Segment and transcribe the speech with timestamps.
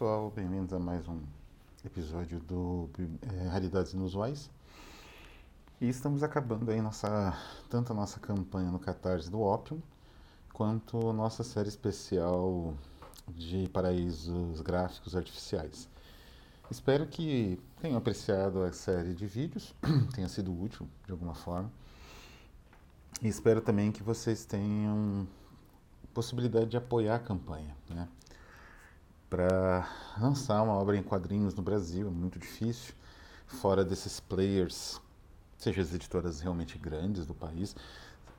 [0.00, 1.20] pessoal, bem-vindos a mais um
[1.84, 2.88] episódio do
[3.20, 4.48] é, Raridades Inusuais.
[5.78, 7.36] E estamos acabando aí nossa,
[7.68, 9.78] tanto a nossa campanha no Catarse do Opium,
[10.54, 12.72] quanto nossa série especial
[13.28, 15.86] de paraísos gráficos artificiais.
[16.70, 19.74] Espero que tenham apreciado a série de vídeos,
[20.16, 21.70] tenha sido útil de alguma forma.
[23.20, 25.28] E espero também que vocês tenham
[26.14, 28.08] possibilidade de apoiar a campanha, né?
[29.30, 29.88] Para
[30.20, 32.92] lançar uma obra em quadrinhos no Brasil é muito difícil,
[33.46, 35.00] fora desses players,
[35.56, 37.76] seja as editoras realmente grandes do país,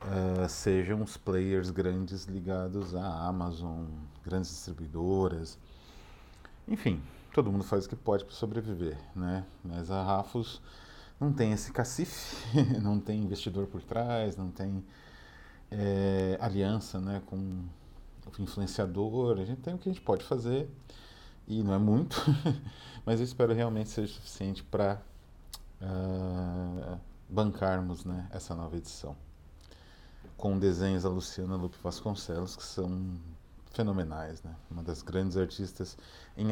[0.02, 3.86] uh, sejam os players grandes ligados à Amazon,
[4.22, 5.58] grandes distribuidoras,
[6.68, 7.02] enfim,
[7.32, 9.46] todo mundo faz o que pode para sobreviver, né?
[9.64, 10.60] Mas a Rafos
[11.18, 12.36] não tem esse cacife,
[12.82, 14.84] não tem investidor por trás, não tem
[15.70, 17.64] é, aliança né, com
[18.38, 19.38] influenciador.
[19.38, 20.68] A gente tem o que a gente pode fazer
[21.46, 22.16] e não é muito,
[23.04, 25.00] mas eu espero realmente ser suficiente para
[25.80, 29.16] uh, ah, bancarmos né, essa nova edição.
[30.36, 33.18] Com desenhos da Luciana Lupe Vasconcelos, que são
[33.72, 34.54] fenomenais, né?
[34.70, 35.96] Uma das grandes artistas
[36.36, 36.46] em,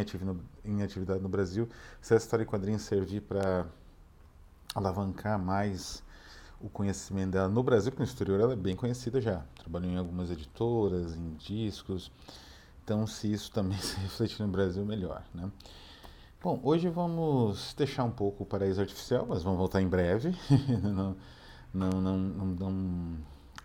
[0.64, 1.68] em atividade no Brasil.
[2.00, 3.66] Se essa história de quadrinhos servir para
[4.74, 6.02] alavancar mais
[6.60, 9.42] o conhecimento dela no Brasil, porque no exterior ela é bem conhecida já.
[9.56, 12.10] Trabalhou em algumas editoras, em discos.
[12.84, 15.50] Então, se isso também se refletir no Brasil, melhor, né?
[16.42, 20.34] Bom, hoje vamos deixar um pouco o paraíso artificial, mas vamos voltar em breve.
[20.82, 21.16] não,
[21.72, 23.18] não, não, não,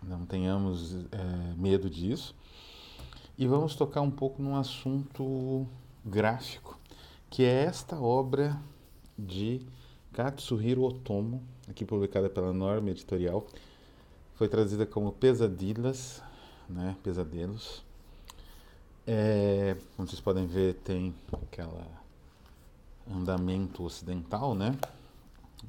[0.03, 2.35] não, tenhamos é, medo disso.
[3.37, 5.65] E vamos tocar um pouco num assunto
[6.05, 6.77] gráfico,
[7.29, 8.59] que é esta obra
[9.17, 9.61] de
[10.11, 13.45] Katsuhiro Otomo, aqui publicada pela Norma Editorial.
[14.35, 16.21] Foi traduzida como Pesadilhas,
[16.69, 16.95] né?
[17.03, 17.83] Pesadelos.
[19.07, 21.85] É, como vocês podem ver, tem aquela
[23.09, 24.75] andamento ocidental, né?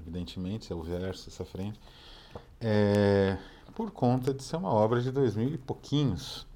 [0.01, 1.79] Evidentemente, é o verso, essa frente.
[2.61, 3.37] É,
[3.75, 6.47] por conta de ser uma obra de dois mil e pouquinhos.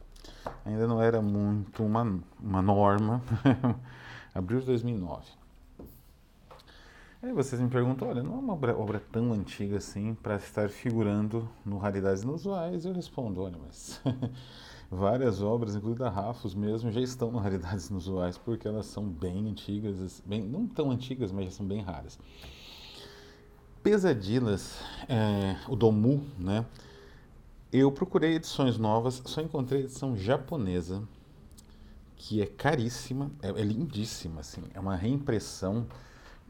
[0.65, 3.23] Ainda não era muito uma, uma norma.
[4.35, 5.40] Abril de 2009.
[7.23, 10.71] Aí vocês me perguntam, olha, não é uma obra, obra tão antiga assim para estar
[10.71, 12.87] figurando no Raridades Inusuais?
[12.87, 14.01] Eu respondo, olha, mas
[14.91, 19.47] várias obras, inclusive da Rafos mesmo, já estão no Raridades Inusuais porque elas são bem
[19.47, 22.19] antigas, bem, não tão antigas, mas já são bem raras.
[23.83, 26.65] Pesadilas, é, o Domu, né?
[27.71, 31.03] Eu procurei edições novas, só encontrei edição japonesa,
[32.17, 35.87] que é caríssima, é, é lindíssima, assim, é uma reimpressão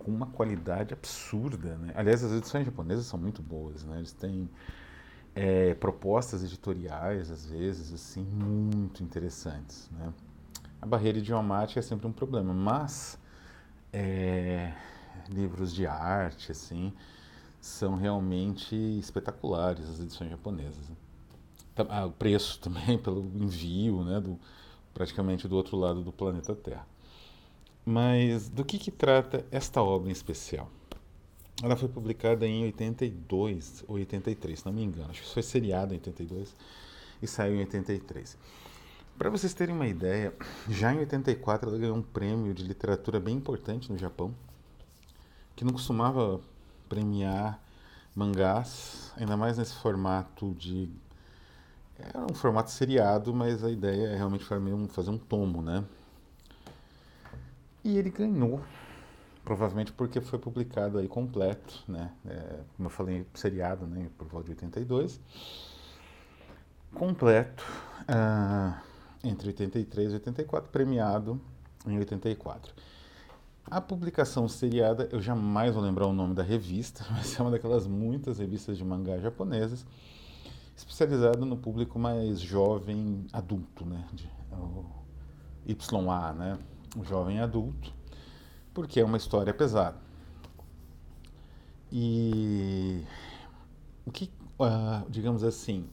[0.00, 1.77] com uma qualidade absurda.
[1.77, 1.93] Né?
[1.94, 3.99] Aliás, as edições japonesas são muito boas, né?
[3.99, 4.49] eles têm
[5.34, 9.89] é, propostas editoriais, às vezes, assim, muito interessantes.
[9.93, 10.12] Né?
[10.81, 13.19] A barreira idiomática é sempre um problema, mas
[13.93, 14.72] é,
[15.28, 16.93] livros de arte, assim,
[17.60, 20.91] são realmente espetaculares as edições japonesas.
[21.89, 24.39] Ah, o preço também pelo envio, né, do,
[24.93, 26.87] praticamente do outro lado do planeta Terra.
[27.85, 30.71] Mas do que, que trata esta obra em especial?
[31.63, 35.11] Ela foi publicada em 82 ou 83, se não me engano.
[35.11, 36.55] Acho que foi seriada em 82
[37.23, 38.37] e saiu em 83.
[39.19, 40.33] Para vocês terem uma ideia,
[40.69, 44.35] já em 84 ela ganhou um prêmio de literatura bem importante no Japão,
[45.55, 46.41] que não costumava
[46.89, 47.63] premiar
[48.15, 50.91] mangás, ainda mais nesse formato de.
[51.99, 54.45] Era um formato seriado, mas a ideia é realmente
[54.89, 55.85] fazer um tomo, né?
[57.83, 58.61] E ele ganhou,
[59.45, 62.13] provavelmente porque foi publicado aí completo, né?
[62.27, 64.11] É, como eu falei, seriado, né?
[64.19, 65.21] Por volta de 82.
[66.95, 67.65] Completo,
[68.03, 68.81] uh,
[69.25, 71.41] entre 83 e 84, premiado
[71.87, 72.75] em 84.
[73.71, 77.87] A publicação seriada, eu jamais vou lembrar o nome da revista, mas é uma daquelas
[77.87, 79.87] muitas revistas de mangá japonesas,
[80.77, 84.04] especializada no público mais jovem adulto, né?
[84.13, 84.28] De,
[85.66, 86.59] YA, né?
[86.97, 87.92] O jovem adulto,
[88.75, 89.97] porque é uma história pesada.
[91.92, 93.04] E
[94.07, 95.89] o que, uh, digamos assim,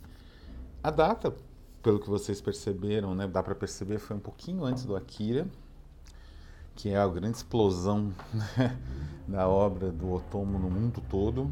[0.84, 1.36] a data,
[1.82, 5.48] pelo que vocês perceberam, né, dá para perceber, foi um pouquinho antes do Akira,
[6.76, 8.78] que é a grande explosão né,
[9.28, 11.52] da obra do Otomo no mundo todo,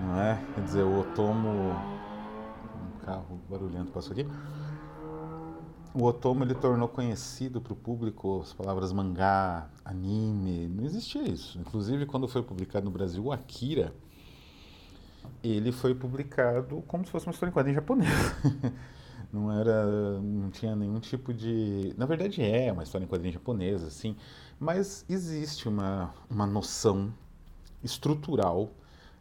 [0.00, 0.42] não é?
[0.54, 4.26] Quer dizer, o Otomo, um carro barulhento passou aqui
[5.98, 11.58] o Otomo ele tornou conhecido para o público as palavras mangá, anime, não existia isso.
[11.58, 13.94] Inclusive, quando foi publicado no Brasil o Akira,
[15.42, 18.10] ele foi publicado como se fosse uma história em quadrinho japonês.
[19.32, 23.86] não era, não tinha nenhum tipo de, na verdade é uma história em quadrinhos japonesa,
[23.86, 24.16] assim,
[24.60, 27.10] mas existe uma, uma noção
[27.82, 28.70] estrutural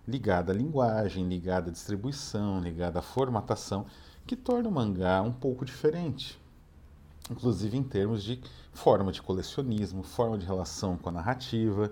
[0.06, 3.86] ligada à linguagem, ligada à distribuição, ligada à formatação,
[4.28, 6.44] que torna o mangá um pouco diferente.
[7.30, 8.40] Inclusive em termos de
[8.74, 11.92] forma de colecionismo, forma de relação com a narrativa,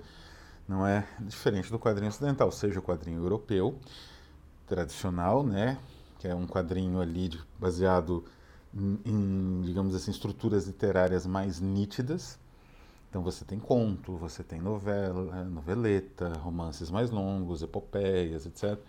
[0.67, 3.79] não é diferente do quadrinho ocidental, seja o quadrinho europeu
[4.67, 5.77] tradicional, né,
[6.19, 8.23] que é um quadrinho ali de, baseado
[8.73, 12.39] em, em, digamos assim, estruturas literárias mais nítidas.
[13.09, 18.79] Então você tem conto, você tem novela, noveleta, romances mais longos, epopeias, etc.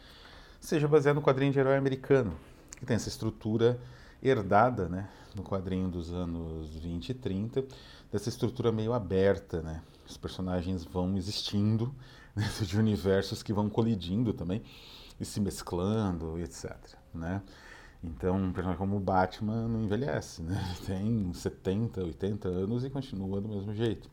[0.61, 2.33] Seja baseado no quadrinho de herói americano,
[2.79, 3.79] que tem essa estrutura
[4.25, 7.65] herdada, né, no quadrinho dos anos 20 e 30,
[8.11, 9.83] dessa estrutura meio aberta, né?
[10.09, 11.95] Os personagens vão existindo
[12.35, 14.63] dentro de universos que vão colidindo também
[15.21, 16.77] e se mesclando, etc.
[17.13, 17.43] Né?
[18.03, 20.61] Então, um personagem como o Batman não envelhece, né?
[20.77, 24.11] Ele tem 70, 80 anos e continua do mesmo jeito.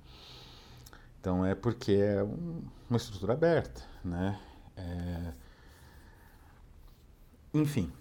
[1.20, 4.40] Então é porque é um, uma estrutura aberta, né?
[4.76, 5.34] É...
[7.54, 7.92] Enfim,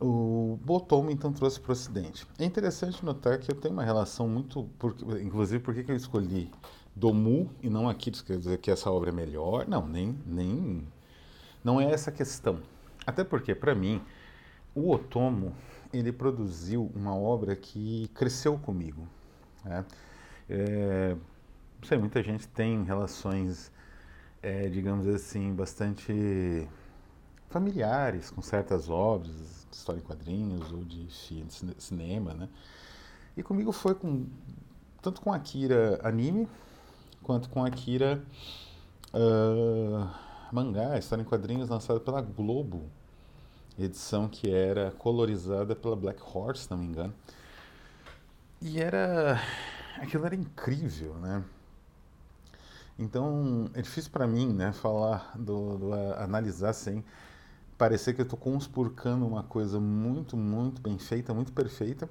[0.00, 2.26] o Botom então trouxe para o Ocidente.
[2.38, 6.50] É interessante notar que eu tenho uma relação muito, porque, inclusive por que eu escolhi
[6.94, 9.66] Domu e não aqui, quer dizer que essa obra é melhor?
[9.66, 10.86] Não, nem, nem
[11.62, 12.60] não é essa a questão.
[13.06, 14.02] Até porque, para mim,
[14.74, 15.54] o Otomo,
[15.92, 19.06] ele produziu uma obra que cresceu comigo.
[19.64, 19.84] Né?
[20.48, 21.16] É,
[21.80, 23.72] não sei, muita gente tem relações,
[24.42, 26.68] é, digamos assim, bastante
[27.50, 31.06] familiares com certas obras, de história em quadrinhos ou de
[31.78, 32.48] cinema, né?
[33.36, 34.26] E comigo foi com
[35.02, 36.48] tanto com Akira anime
[37.22, 38.22] quanto com Akira
[39.14, 40.08] uh,
[40.52, 42.84] mangá, história em quadrinhos lançada pela Globo,
[43.78, 47.14] edição que era colorizada pela Black Horse, se não me engano.
[48.60, 49.40] E era.
[49.96, 51.42] aquilo era incrível, né?
[52.98, 57.02] Então é difícil para mim, né, falar, do, do analisar sem
[57.80, 62.10] parecer que eu estou conspurcando uma coisa muito, muito bem feita, muito perfeita,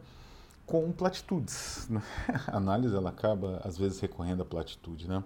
[0.65, 1.87] com platitudes.
[1.87, 2.01] Né?
[2.47, 5.23] A análise ela acaba às vezes recorrendo à platitude, né?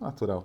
[0.00, 0.44] Natural.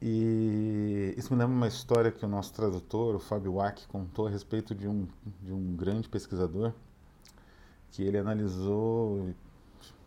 [0.00, 4.30] E isso me lembra uma história que o nosso tradutor, o Fábio Wack, contou a
[4.30, 5.06] respeito de um,
[5.42, 6.72] de um grande pesquisador
[7.90, 9.34] que ele analisou,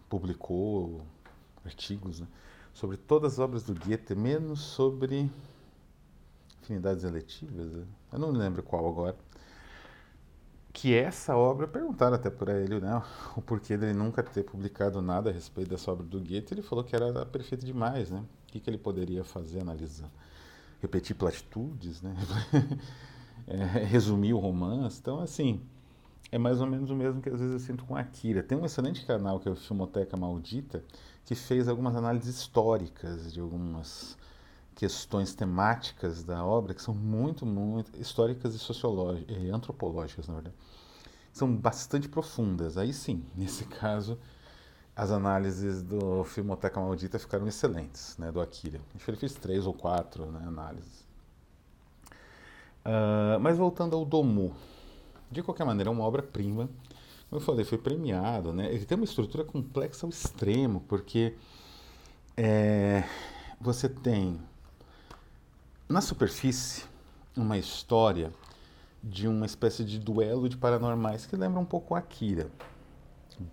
[0.10, 1.02] publicou
[1.64, 2.28] artigos né,
[2.74, 5.30] sobre todas as obras do Goethe, menos sobre
[6.64, 7.86] afinidades eletivas, né?
[8.12, 9.16] eu não lembro qual agora,
[10.72, 13.02] que essa obra, perguntaram até para ele né,
[13.36, 16.84] o porquê dele nunca ter publicado nada a respeito dessa obra do Goethe, ele falou
[16.84, 18.24] que era perfeita demais, né?
[18.48, 20.12] O que, que ele poderia fazer analisando?
[20.82, 22.16] Repetir platitudes, né?
[23.46, 25.62] é, resumir o romance, então assim,
[26.32, 28.42] é mais ou menos o mesmo que às vezes eu sinto com Akira.
[28.42, 30.84] Tem um excelente canal que é o Filmoteca Maldita,
[31.24, 34.18] que fez algumas análises históricas de algumas
[34.84, 40.56] questões temáticas da obra que são muito, muito históricas e sociológicas, e antropológicas, na verdade.
[41.32, 42.78] São bastante profundas.
[42.78, 44.20] Aí sim, nesse caso,
[44.94, 48.82] as análises do Filmoteca Maldita ficaram excelentes, né, do Akira.
[48.94, 51.08] Acho que ele fez três ou quatro né, análises.
[52.86, 54.54] Uh, mas voltando ao Domu,
[55.32, 56.70] de qualquer maneira, é uma obra-prima.
[57.30, 58.52] Como eu falei, foi premiado.
[58.52, 58.68] Né?
[58.68, 61.38] Ele tem uma estrutura complexa ao extremo, porque
[62.36, 63.06] é,
[63.62, 64.42] você tem
[65.88, 66.86] na superfície,
[67.36, 68.32] uma história
[69.04, 72.48] de uma espécie de duelo de paranormais que lembra um pouco Akira.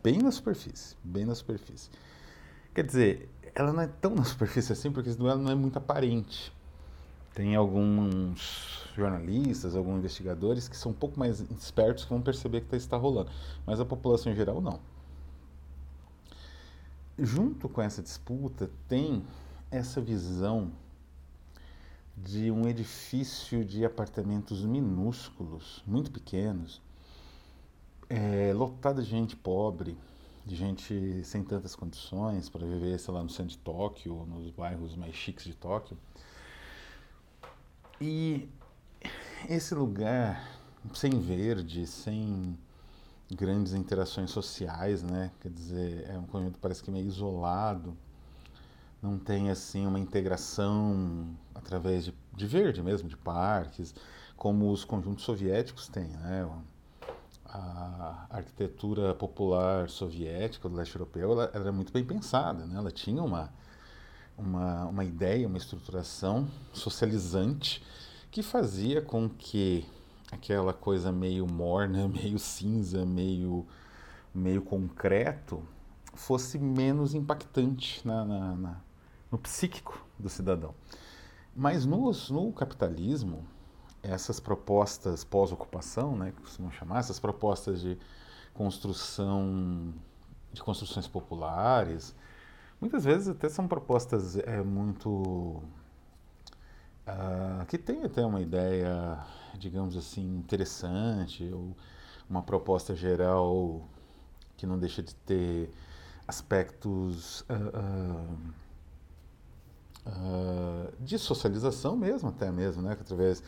[0.02, 1.90] Bem na superfície, bem na superfície.
[2.72, 5.76] Quer dizer, ela não é tão na superfície assim porque esse duelo não é muito
[5.76, 6.52] aparente.
[7.34, 12.66] Tem alguns jornalistas, alguns investigadores que são um pouco mais espertos que vão perceber que
[12.66, 13.30] tá, está rolando,
[13.66, 14.80] mas a população em geral não.
[17.18, 19.24] Junto com essa disputa tem
[19.70, 20.72] essa visão
[22.22, 26.80] de um edifício de apartamentos minúsculos, muito pequenos,
[28.08, 29.96] é, lotado de gente pobre,
[30.44, 34.50] de gente sem tantas condições para viver, sei lá, no centro de Tóquio, ou nos
[34.50, 35.96] bairros mais chiques de Tóquio.
[38.00, 38.48] E
[39.48, 40.60] esse lugar
[40.94, 42.58] sem verde, sem
[43.34, 45.30] grandes interações sociais, né?
[45.40, 47.96] Quer dizer, é um conjunto parece que meio isolado
[49.02, 53.94] não tem assim uma integração através de, de verde mesmo, de parques,
[54.36, 56.48] como os conjuntos soviéticos têm, né?
[57.46, 62.76] A arquitetura popular soviética do leste europeu ela, era muito bem pensada, né?
[62.76, 63.52] Ela tinha uma,
[64.38, 67.82] uma, uma ideia, uma estruturação socializante
[68.30, 69.84] que fazia com que
[70.30, 73.66] aquela coisa meio morna, meio cinza, meio,
[74.32, 75.62] meio concreto,
[76.14, 78.89] fosse menos impactante na, na, na
[79.30, 80.74] no psíquico do cidadão.
[81.54, 83.44] Mas no, no capitalismo,
[84.02, 87.98] essas propostas pós-ocupação, né, que costumam chamar, essas propostas de
[88.54, 89.92] construção,
[90.52, 92.14] de construções populares,
[92.80, 95.62] muitas vezes até são propostas é, muito.
[97.06, 99.18] Uh, que tem até uma ideia,
[99.58, 101.76] digamos assim, interessante, ou
[102.28, 103.82] uma proposta geral
[104.56, 105.70] que não deixa de ter
[106.28, 107.40] aspectos.
[107.42, 108.69] Uh, uh,
[110.06, 112.92] uh, de socialização mesmo, até mesmo, né?
[112.92, 113.42] Através,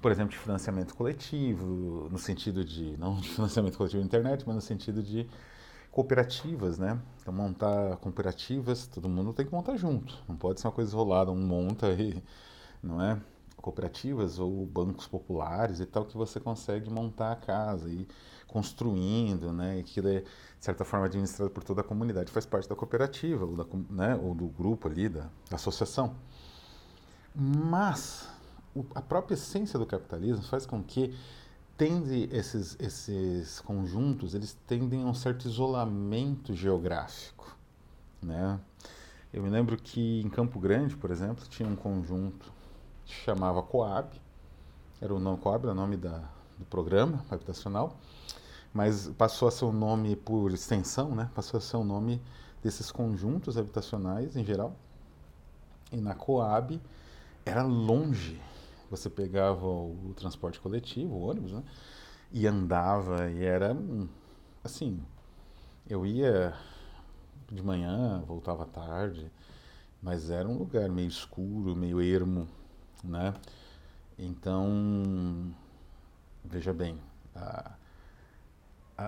[0.00, 4.56] por exemplo, de financiamento coletivo, no sentido de, não de financiamento coletivo na internet, mas
[4.56, 5.28] no sentido de
[5.90, 7.00] cooperativas, né?
[7.20, 11.30] Então, montar cooperativas, todo mundo tem que montar junto, não pode ser uma coisa isolada,
[11.30, 12.22] um monta e,
[12.82, 13.20] não é?
[13.56, 18.06] Cooperativas ou bancos populares e tal, que você consegue montar a casa e
[18.48, 19.78] construindo, né?
[19.78, 20.24] E que é, de
[20.58, 24.16] certa forma, administrado por toda a comunidade, faz parte da cooperativa, ou, da, né?
[24.20, 26.16] ou do grupo ali, da, da associação.
[27.34, 28.28] Mas
[28.74, 31.14] o, a própria essência do capitalismo faz com que
[31.76, 37.56] tende esses, esses conjuntos, eles tendem a um certo isolamento geográfico,
[38.20, 38.58] né?
[39.32, 42.50] Eu me lembro que em Campo Grande, por exemplo, tinha um conjunto
[43.04, 44.08] que chamava Coab,
[45.00, 46.18] era o nome Coab, era o nome da,
[46.58, 47.96] do programa habitacional,
[48.72, 51.30] mas passou a ser o nome por extensão, né?
[51.34, 52.20] Passou a ser o nome
[52.62, 54.76] desses conjuntos habitacionais em geral.
[55.92, 56.80] E na Coab
[57.44, 58.40] era longe.
[58.90, 61.62] Você pegava o transporte coletivo, o ônibus, né?
[62.32, 63.76] E andava e era
[64.62, 65.00] assim.
[65.88, 66.54] Eu ia
[67.50, 69.30] de manhã, voltava à tarde,
[70.02, 72.46] mas era um lugar meio escuro, meio ermo,
[73.02, 73.34] né?
[74.18, 75.54] Então,
[76.44, 76.98] veja bem,
[77.34, 77.72] a,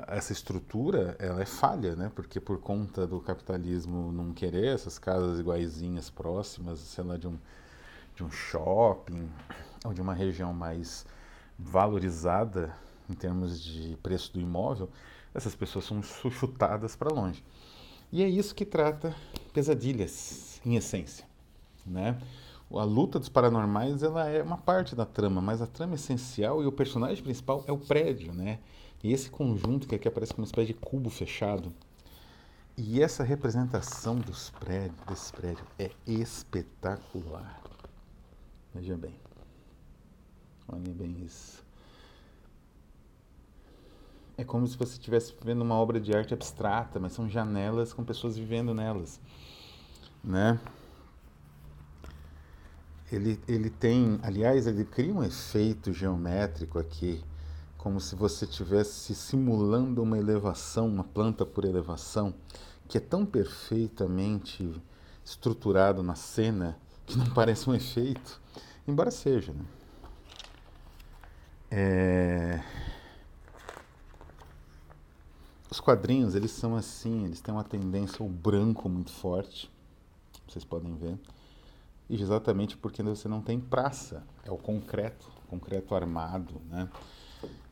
[0.07, 2.11] essa estrutura ela é falha, né?
[2.15, 7.37] Porque por conta do capitalismo não querer essas casas iguaizinhas próximas, sei lá, de um,
[8.15, 9.29] de um shopping
[9.85, 11.05] ou de uma região mais
[11.59, 12.75] valorizada
[13.09, 14.89] em termos de preço do imóvel,
[15.35, 17.45] essas pessoas são chutadas para longe.
[18.13, 19.15] E é isso que trata
[19.53, 21.25] Pesadilhas, em essência,
[21.85, 22.21] né?
[22.73, 26.67] A luta dos paranormais ela é uma parte da trama, mas a trama essencial e
[26.67, 28.61] o personagem principal é o prédio, né?
[29.02, 31.73] E esse conjunto que aqui aparece como uma espécie de cubo fechado.
[32.76, 37.61] E essa representação dos prédios, desse prédio é espetacular.
[38.75, 39.14] Veja bem.
[40.69, 41.64] Olhem bem isso.
[44.37, 48.02] É como se você estivesse vendo uma obra de arte abstrata, mas são janelas com
[48.04, 49.21] pessoas vivendo nelas,
[50.25, 50.59] né?
[53.12, 57.23] Ele, ele tem, aliás, ele cria um efeito geométrico aqui
[57.81, 62.35] como se você estivesse simulando uma elevação, uma planta por elevação,
[62.87, 64.71] que é tão perfeitamente
[65.25, 68.39] estruturado na cena que não parece um efeito,
[68.87, 69.55] embora seja.
[69.55, 69.65] Né?
[71.71, 72.63] É...
[75.71, 79.71] Os quadrinhos, eles são assim, eles têm uma tendência ao branco muito forte,
[80.47, 81.19] vocês podem ver,
[82.11, 86.87] e exatamente porque você não tem praça, é o concreto, concreto armado, né?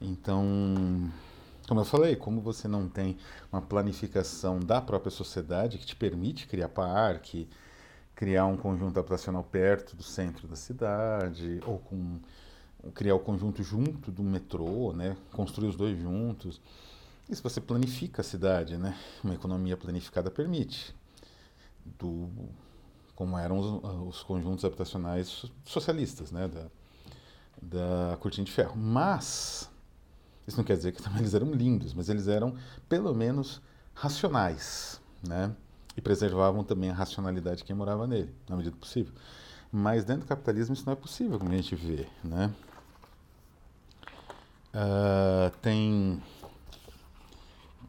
[0.01, 1.11] Então,
[1.69, 3.17] como eu falei, como você não tem
[3.53, 7.49] uma planificação da própria sociedade que te permite criar parque,
[8.15, 12.19] criar um conjunto habitacional perto do centro da cidade, ou com
[12.95, 15.17] criar o conjunto junto do metrô, né?
[15.33, 16.61] construir os dois juntos.
[17.29, 18.97] E se você planifica a cidade, né?
[19.23, 20.95] uma economia planificada permite.
[21.85, 22.29] Do,
[23.15, 26.49] como eram os, os conjuntos habitacionais socialistas, né?
[26.49, 26.67] da,
[27.61, 28.77] da Cortina de Ferro.
[28.77, 29.71] Mas,
[30.47, 32.55] isso não quer dizer que também eles eram lindos, mas eles eram,
[32.89, 33.61] pelo menos,
[33.95, 35.55] racionais, né?
[35.97, 39.13] E preservavam também a racionalidade de quem morava nele, na medida do possível.
[39.71, 42.55] Mas dentro do capitalismo isso não é possível, como a gente vê, né?
[44.69, 46.23] Uh, tem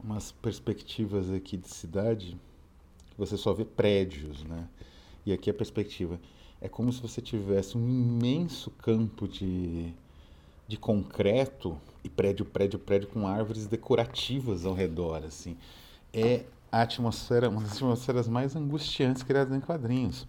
[0.03, 2.39] umas perspectivas aqui de cidade
[3.11, 4.67] que você só vê prédios, né?
[5.25, 6.19] E aqui a perspectiva
[6.61, 9.93] é como se você tivesse um imenso campo de,
[10.67, 15.57] de concreto e prédio, prédio, prédio com árvores decorativas ao redor, assim.
[16.13, 20.27] É a atmosfera, uma das atmosferas mais angustiantes criadas em quadrinhos.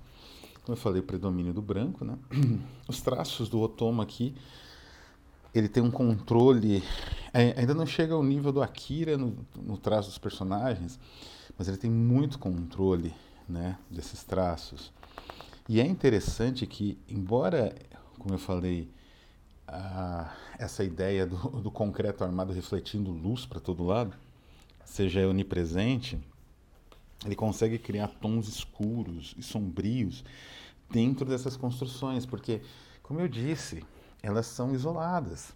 [0.65, 2.17] Como eu falei, o predomínio do branco, né?
[2.87, 4.35] Os traços do Otomo aqui,
[5.55, 6.83] ele tem um controle,
[7.33, 10.99] é, ainda não chega ao nível do Akira no, no traço dos personagens,
[11.59, 13.13] mas ele tem muito controle,
[13.49, 14.93] né, desses traços.
[15.73, 17.73] E é interessante que, embora,
[18.19, 18.91] como eu falei,
[19.69, 24.17] a, essa ideia do, do concreto armado refletindo luz para todo lado
[24.85, 26.19] seja onipresente,
[27.25, 30.25] ele consegue criar tons escuros e sombrios
[30.91, 32.63] dentro dessas construções, porque,
[33.01, 33.85] como eu disse,
[34.25, 35.55] elas são isoladas.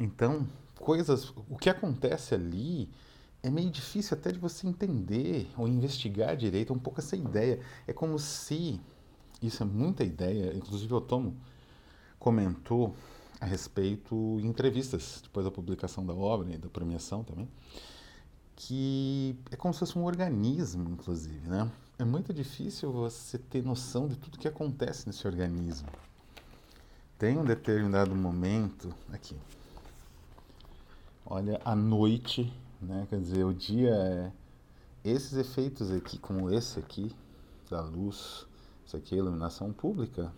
[0.00, 2.88] Então, coisas, o que acontece ali
[3.42, 7.60] é meio difícil até de você entender ou investigar direito, um pouco essa ideia.
[7.86, 8.80] É como se,
[9.40, 11.36] isso é muita ideia, inclusive o Tomo
[12.18, 12.94] comentou
[13.40, 17.48] a respeito em entrevistas, depois da publicação da obra e da premiação também,
[18.56, 21.70] que é como se fosse um organismo, inclusive, né?
[21.98, 25.88] É muito difícil você ter noção de tudo que acontece nesse organismo.
[27.16, 29.36] Tem um determinado momento aqui.
[31.24, 33.06] Olha, a noite, né?
[33.08, 34.32] Quer dizer, o dia é
[35.04, 37.14] esses efeitos aqui, como esse aqui
[37.70, 38.46] da luz,
[38.88, 40.32] isso aqui é iluminação pública,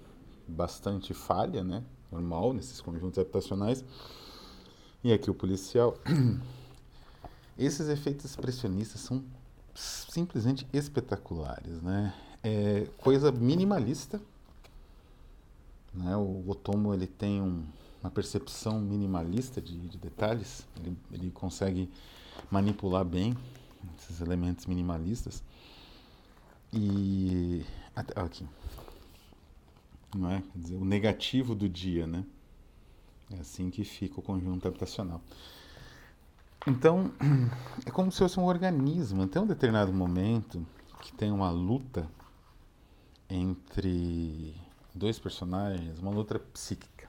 [0.47, 1.83] bastante falha, né?
[2.13, 3.83] Normal nesses conjuntos habitacionais.
[5.03, 5.97] E aqui o policial
[7.61, 9.23] Esses efeitos expressionistas são
[9.75, 12.15] simplesmente espetaculares, né?
[12.43, 14.19] É coisa minimalista.
[15.93, 16.17] Né?
[16.17, 17.63] O Otomo ele tem um,
[18.03, 20.67] uma percepção minimalista de, de detalhes.
[20.79, 21.91] Ele, ele consegue
[22.51, 23.37] manipular bem
[23.99, 25.43] esses elementos minimalistas.
[26.73, 27.63] E
[28.17, 28.47] aqui,
[30.15, 30.43] não é?
[30.53, 32.25] Quer dizer, o negativo do dia, né?
[33.33, 35.21] É assim que fica o conjunto habitacional.
[36.67, 37.13] Então,
[37.87, 39.27] é como se fosse um organismo.
[39.27, 40.67] Tem um determinado momento
[41.01, 42.09] que tem uma luta
[43.29, 44.55] entre
[44.95, 47.09] dois personagens, uma luta psíquica.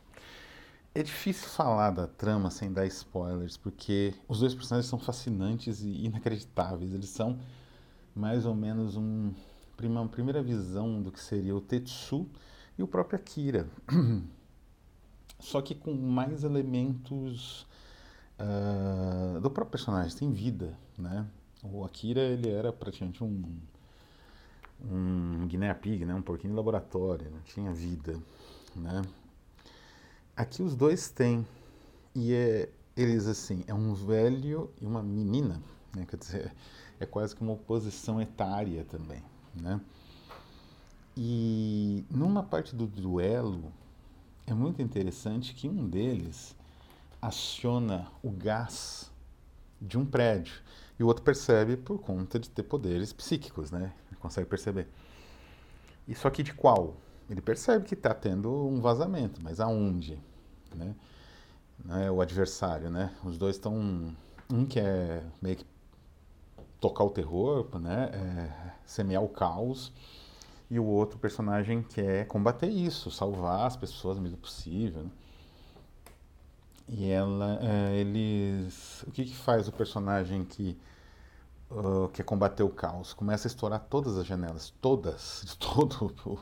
[0.94, 6.06] É difícil falar da trama sem dar spoilers, porque os dois personagens são fascinantes e
[6.06, 6.94] inacreditáveis.
[6.94, 7.40] Eles são
[8.14, 9.34] mais ou menos um,
[9.88, 12.28] uma primeira visão do que seria o Tetsu
[12.78, 13.68] e o próprio Akira.
[15.40, 17.66] Só que com mais elementos
[18.40, 21.26] uh, do próprio personagem, tem vida, né?
[21.64, 23.44] O Akira, ele era praticamente um,
[24.84, 26.14] um guinea pig, né?
[26.14, 28.20] Um porquinho de laboratório, não tinha vida,
[28.76, 29.02] né?
[30.36, 31.46] Aqui os dois têm,
[32.16, 35.62] e é, eles assim, é um velho e uma menina,
[35.96, 36.06] né?
[36.08, 36.56] Quer dizer,
[37.00, 39.24] é quase que uma oposição etária também,
[39.56, 39.80] né?
[41.16, 43.72] E numa parte do duelo
[44.48, 46.56] é muito interessante que um deles
[47.22, 49.12] aciona o gás
[49.80, 50.54] de um prédio
[51.00, 53.94] e o outro percebe por conta de ter poderes psíquicos, né?
[54.10, 54.88] Ele consegue perceber.
[56.08, 56.96] Isso aqui de qual?
[57.30, 60.20] Ele percebe que está tendo um vazamento, mas aonde?
[60.76, 60.96] Né?
[62.04, 63.16] É o adversário, né?
[63.24, 64.16] Os dois estão
[64.52, 65.66] um quer meio que
[66.82, 68.10] tocar o terror, né?
[68.12, 69.94] É, semear o caos
[70.70, 75.04] e o outro personagem quer combater isso, salvar as pessoas o mesmo possível.
[75.04, 75.12] Né?
[76.90, 80.78] E ela, é, eles, o que, que faz o personagem que
[81.70, 83.14] uh, quer combater o caos?
[83.14, 86.40] Começa a estourar todas as janelas, todas, de todo o,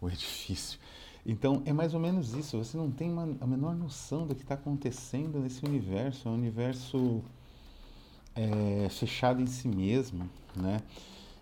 [0.00, 0.80] o edifício.
[1.24, 2.58] Então é mais ou menos isso.
[2.58, 6.28] Você não tem uma, a menor noção do que está acontecendo nesse universo.
[6.28, 7.22] É um universo
[8.34, 10.80] é, fechado em si mesmo, né?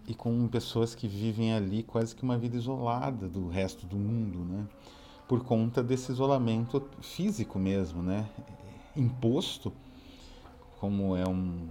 [0.06, 4.38] E com pessoas que vivem ali quase que uma vida isolada do resto do mundo,
[4.40, 4.66] né?
[5.30, 8.28] por conta desse isolamento físico mesmo, né?
[8.96, 9.72] Imposto,
[10.80, 11.68] como é um,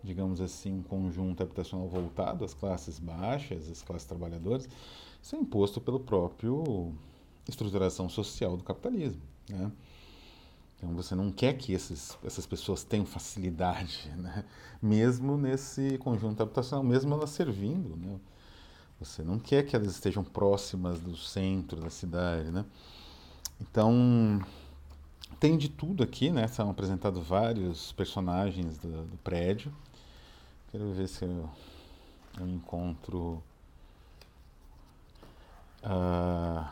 [0.00, 4.68] digamos assim, um conjunto habitacional voltado às classes baixas, às classes trabalhadoras,
[5.20, 6.94] isso é imposto pelo próprio
[7.48, 9.72] estruturação social do capitalismo, né?
[10.78, 14.44] Então você não quer que esses, essas pessoas tenham facilidade, né?
[14.80, 18.18] mesmo nesse conjunto habitacional, mesmo elas servindo, né?
[19.00, 22.64] Você não quer que elas estejam próximas do centro da cidade, né?
[23.60, 24.40] Então,
[25.38, 26.46] tem de tudo aqui, né?
[26.48, 29.72] São apresentados vários personagens do, do prédio.
[30.70, 31.48] Quero ver se eu,
[32.40, 33.42] eu encontro
[35.84, 36.68] uh,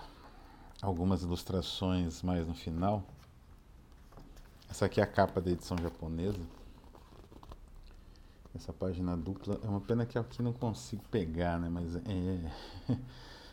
[0.83, 3.05] algumas ilustrações mais no final.
[4.69, 6.41] Essa aqui é a capa da edição japonesa.
[8.55, 11.69] Essa página dupla, é uma pena que aqui não consigo pegar, né?
[11.69, 12.53] Mas é,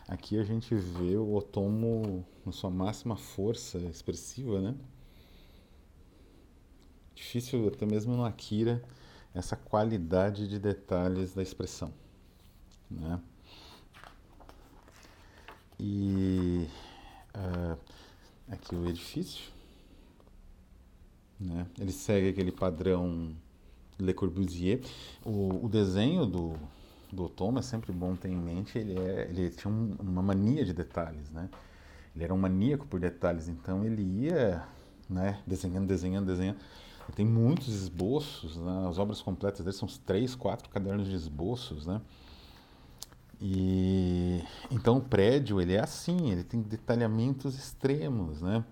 [0.08, 4.74] aqui a gente vê o Otomo na sua máxima força expressiva, né?
[7.14, 8.82] Difícil até mesmo no Akira
[9.34, 11.92] essa qualidade de detalhes da expressão,
[12.90, 13.20] né?
[15.78, 16.68] E
[17.34, 17.78] uh,
[18.48, 19.52] aqui o edifício,
[21.44, 21.66] né?
[21.78, 23.32] Ele segue aquele padrão
[23.98, 24.80] Le Corbusier.
[25.24, 26.54] O, o desenho do,
[27.12, 30.64] do Tom é sempre bom ter em mente, ele, é, ele tinha um, uma mania
[30.64, 31.48] de detalhes, né?
[32.14, 34.64] Ele era um maníaco por detalhes, então ele ia
[35.10, 36.58] né, desenhando, desenhando, desenhando.
[37.14, 38.86] Tem muitos esboços, né?
[38.88, 42.00] as obras completas dele são uns três, quatro cadernos de esboços, né?
[43.40, 48.64] E então o prédio ele é assim, ele tem detalhamentos extremos, né?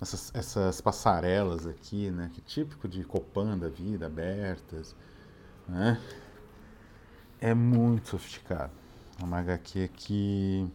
[0.00, 2.30] Essas, essas passarelas aqui, né?
[2.32, 4.96] Que é típico de Copan da vida, abertas,
[5.68, 6.00] né?
[7.40, 8.72] É muito sofisticado.
[9.20, 10.70] É uma HQ que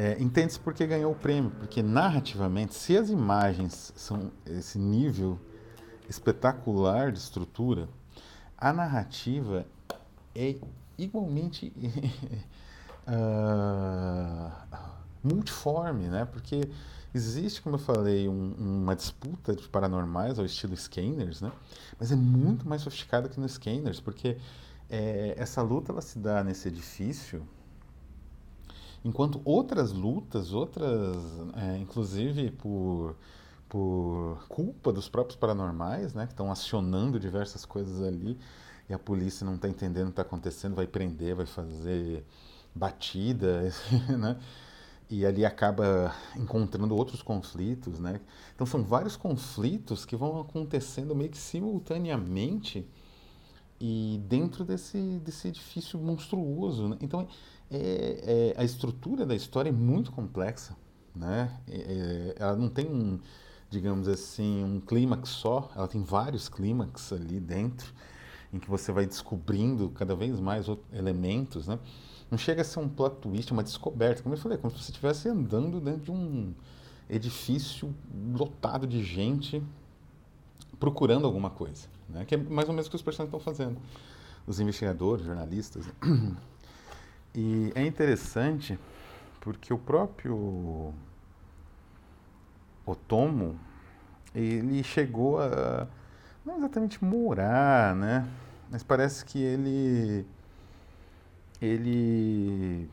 [0.00, 5.40] é, entende-se porque ganhou o prêmio, porque narrativamente, se as imagens são esse nível
[6.08, 7.88] espetacular de estrutura,
[8.56, 9.66] a narrativa
[10.36, 10.54] é
[10.96, 11.72] igualmente
[13.08, 14.52] uh,
[15.22, 16.24] multiforme, né?
[16.24, 16.68] Porque
[17.14, 21.52] existe, como eu falei, um, uma disputa de paranormais ao estilo Scanners, né?
[21.98, 24.36] Mas é muito mais sofisticada que no Scanners, porque
[24.90, 27.46] é, essa luta ela se dá nesse edifício,
[29.04, 31.16] enquanto outras lutas, outras,
[31.56, 33.16] é, inclusive por
[33.68, 38.38] por culpa dos próprios paranormais, né, que estão acionando diversas coisas ali,
[38.88, 42.24] e a polícia não está entendendo o que está acontecendo, vai prender, vai fazer
[42.74, 43.70] batida,
[44.18, 44.38] né?
[45.10, 48.20] E ali acaba encontrando outros conflitos, né?
[48.54, 52.86] Então são vários conflitos que vão acontecendo meio que simultaneamente
[53.80, 56.88] e dentro desse, desse edifício monstruoso.
[56.88, 56.98] Né?
[57.00, 57.26] Então
[57.70, 60.76] é, é, a estrutura da história é muito complexa,
[61.14, 61.58] né?
[61.66, 63.18] É, é ela não tem um,
[63.70, 67.94] digamos assim, um clímax só, ela tem vários clímax ali dentro
[68.52, 71.78] em que você vai descobrindo cada vez mais elementos, né?
[72.30, 74.82] Não chega a ser um plot twist, é uma descoberta, como eu falei, como se
[74.82, 76.54] você estivesse andando dentro de um
[77.08, 77.94] edifício
[78.36, 79.62] lotado de gente
[80.78, 82.24] procurando alguma coisa, né?
[82.24, 83.78] Que é mais ou menos o que os personagens estão fazendo,
[84.46, 85.86] os investigadores, jornalistas.
[87.34, 88.78] E é interessante
[89.40, 90.92] porque o próprio
[92.84, 93.58] Otomo
[94.34, 95.86] ele chegou a
[96.44, 98.28] não exatamente morar, né?
[98.70, 100.26] Mas parece que ele
[101.60, 102.88] ele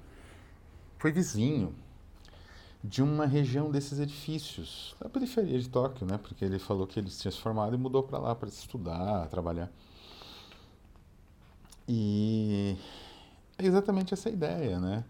[0.97, 1.75] foi vizinho
[2.84, 6.17] de uma região desses edifícios, da periferia de Tóquio, né?
[6.17, 9.71] Porque ele falou que ele se formado e mudou para lá para estudar, trabalhar.
[11.88, 12.78] E
[13.58, 15.04] é exatamente essa ideia, né?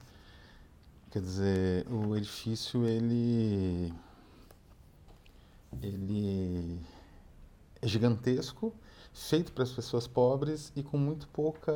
[1.11, 3.93] Quer dizer, o edifício ele
[5.81, 6.79] ele
[7.81, 8.73] é gigantesco,
[9.13, 11.73] feito para as pessoas pobres e com muito pouca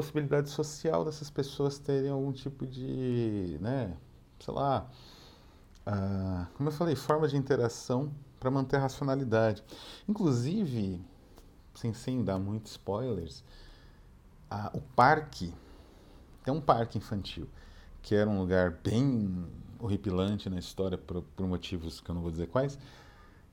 [0.00, 3.96] possibilidade social dessas pessoas terem algum tipo de, né,
[4.38, 4.88] sei lá,
[5.86, 9.62] uh, como eu falei, forma de interação para manter a racionalidade.
[10.08, 11.00] Inclusive,
[11.74, 13.44] sem, sem dar muitos spoilers,
[14.72, 15.54] o parque
[16.44, 17.48] é um parque infantil,
[18.02, 19.46] que era um lugar bem
[19.78, 22.78] horripilante na história por, por motivos que eu não vou dizer quais,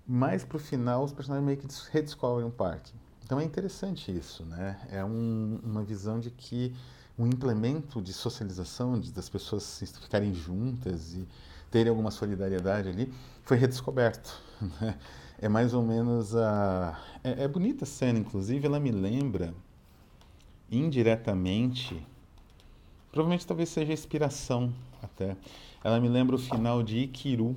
[0.08, 2.94] mas pro final os personagens meio que redescobrem o parque.
[3.28, 4.80] Então é interessante isso, né?
[4.90, 6.74] É um, uma visão de que
[7.20, 11.28] um implemento de socialização, de, das pessoas ficarem juntas e
[11.70, 13.13] terem alguma solidariedade ali,
[13.44, 14.42] foi redescoberto.
[14.82, 14.98] Né?
[15.40, 17.00] É mais ou menos a.
[17.24, 19.54] É, é bonita a cena, inclusive, ela me lembra
[20.72, 22.04] indiretamente,
[23.12, 25.38] provavelmente talvez seja inspiração até.
[25.84, 27.56] Ela me lembra o final de Ikiru,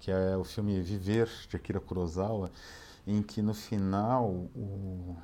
[0.00, 2.50] que é o filme Viver, de Akira Kurosawa,
[3.06, 5.16] em que no final o,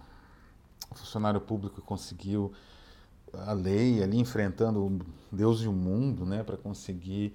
[0.94, 2.52] funcionário público conseguiu
[3.32, 7.34] a lei ali enfrentando Deus e o mundo, né, para conseguir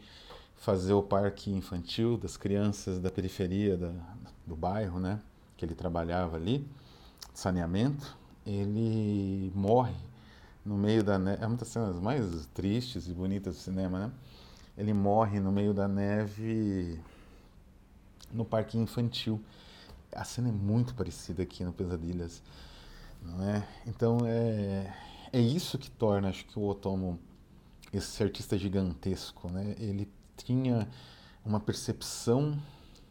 [0.55, 3.91] fazer o parque infantil das crianças da periferia da,
[4.45, 5.19] do bairro, né,
[5.55, 6.67] que ele trabalhava ali,
[7.33, 9.95] saneamento, ele morre
[10.63, 14.11] no meio da neve, é uma das cenas mais tristes e bonitas do cinema, né?
[14.77, 16.99] Ele morre no meio da neve
[18.31, 19.41] no parque infantil.
[20.11, 22.41] A cena é muito parecida aqui no Pesadilhas,
[23.21, 23.67] não é?
[23.85, 24.93] Então é,
[25.31, 27.19] é isso que torna, acho que o Otomo
[27.93, 29.75] esse artista gigantesco, né?
[29.79, 30.87] Ele tinha
[31.45, 32.57] uma percepção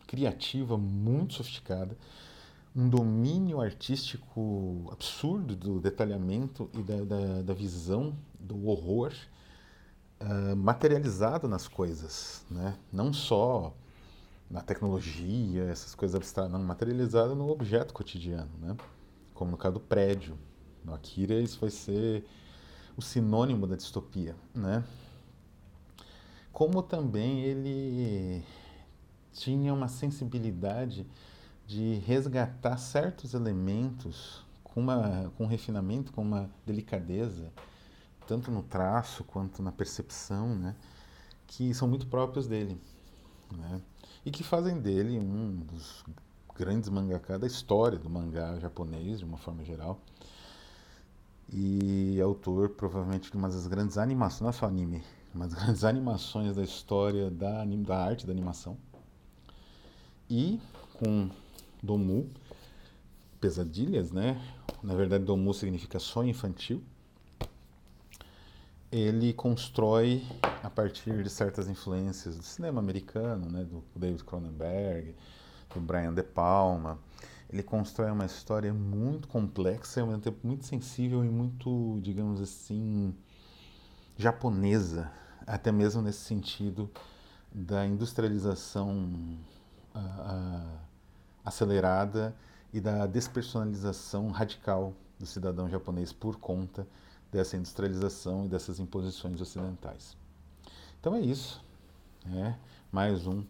[0.06, 1.96] criativa muito sofisticada,
[2.74, 9.12] um domínio artístico absurdo do detalhamento e da, da, da visão do horror
[10.20, 12.76] uh, materializado nas coisas, né?
[12.92, 13.74] Não só
[14.50, 18.76] na tecnologia, essas coisas abstratas, não, materializada no objeto cotidiano, né?
[19.34, 20.38] Como no caso do prédio.
[20.84, 22.24] No Akira, isso vai ser
[22.96, 24.84] o sinônimo da distopia, né?
[26.52, 28.44] Como também ele
[29.32, 31.06] tinha uma sensibilidade
[31.66, 37.52] de resgatar certos elementos com, uma, com um refinamento, com uma delicadeza
[38.26, 40.74] tanto no traço quanto na percepção, né,
[41.46, 42.78] que são muito próprios dele,
[43.52, 43.80] né,
[44.26, 46.04] e que fazem dele um dos
[46.56, 50.00] grandes mangaka da história do mangá japonês, de uma forma geral,
[51.48, 55.00] e autor provavelmente de uma das grandes animações, não é só anime,
[55.32, 58.76] uma das grandes animações da história da, da arte da animação,
[60.28, 60.60] e
[60.94, 61.30] com
[61.80, 62.28] Domu,
[63.40, 64.42] pesadilhas, né?
[64.82, 66.82] Na verdade, Domu significa sonho infantil.
[68.90, 70.24] Ele constrói
[70.66, 73.62] a partir de certas influências do cinema americano, né?
[73.62, 75.14] Do David Cronenberg,
[75.72, 76.98] do Brian De Palma.
[77.48, 82.40] Ele constrói uma história muito complexa e ao mesmo tempo muito sensível e muito, digamos
[82.40, 83.14] assim,
[84.16, 85.08] japonesa,
[85.46, 86.90] até mesmo nesse sentido
[87.52, 89.38] da industrialização
[91.44, 92.34] acelerada
[92.72, 96.88] e da despersonalização radical do cidadão japonês por conta
[97.30, 100.25] dessa industrialização e dessas imposições ocidentais.
[101.06, 101.62] Então é isso.
[102.34, 102.52] É
[102.90, 103.44] mais um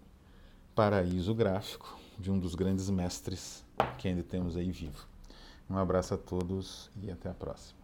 [0.74, 3.64] paraíso gráfico de um dos grandes mestres
[3.96, 5.06] que ainda temos aí vivo.
[5.70, 7.75] Um abraço a todos e até a próxima.